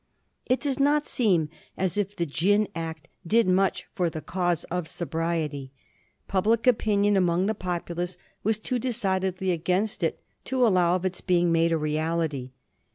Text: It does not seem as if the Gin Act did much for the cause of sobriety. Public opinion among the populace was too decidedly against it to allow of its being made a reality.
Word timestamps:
It 0.47 0.59
does 0.61 0.79
not 0.79 1.05
seem 1.05 1.49
as 1.77 1.95
if 1.95 2.15
the 2.15 2.25
Gin 2.25 2.67
Act 2.73 3.07
did 3.27 3.47
much 3.47 3.85
for 3.93 4.09
the 4.09 4.19
cause 4.19 4.63
of 4.71 4.87
sobriety. 4.87 5.71
Public 6.27 6.65
opinion 6.65 7.15
among 7.15 7.45
the 7.45 7.53
populace 7.53 8.17
was 8.43 8.57
too 8.57 8.79
decidedly 8.79 9.51
against 9.51 10.01
it 10.01 10.19
to 10.45 10.65
allow 10.65 10.95
of 10.95 11.05
its 11.05 11.21
being 11.21 11.51
made 11.51 11.71
a 11.71 11.77
reality. 11.77 12.49